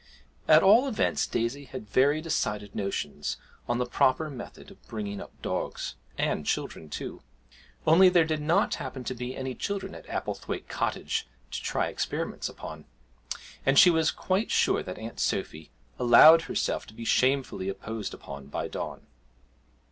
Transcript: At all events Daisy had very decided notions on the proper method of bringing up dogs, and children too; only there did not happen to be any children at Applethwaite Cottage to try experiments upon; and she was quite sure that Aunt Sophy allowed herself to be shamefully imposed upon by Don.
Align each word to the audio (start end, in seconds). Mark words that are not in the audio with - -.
At 0.47 0.63
all 0.63 0.87
events 0.87 1.27
Daisy 1.27 1.65
had 1.65 1.87
very 1.87 2.21
decided 2.21 2.73
notions 2.73 3.37
on 3.67 3.77
the 3.77 3.85
proper 3.85 4.31
method 4.31 4.71
of 4.71 4.81
bringing 4.87 5.21
up 5.21 5.39
dogs, 5.43 5.93
and 6.17 6.43
children 6.43 6.89
too; 6.89 7.21
only 7.85 8.09
there 8.09 8.25
did 8.25 8.41
not 8.41 8.73
happen 8.81 9.03
to 9.03 9.13
be 9.13 9.35
any 9.35 9.53
children 9.53 9.93
at 9.93 10.07
Applethwaite 10.07 10.67
Cottage 10.67 11.27
to 11.51 11.61
try 11.61 11.85
experiments 11.85 12.49
upon; 12.49 12.85
and 13.63 13.77
she 13.77 13.91
was 13.91 14.09
quite 14.09 14.49
sure 14.49 14.81
that 14.81 14.97
Aunt 14.97 15.19
Sophy 15.19 15.69
allowed 15.99 16.41
herself 16.41 16.87
to 16.87 16.95
be 16.95 17.05
shamefully 17.05 17.69
imposed 17.69 18.15
upon 18.15 18.47
by 18.47 18.67
Don. 18.67 19.05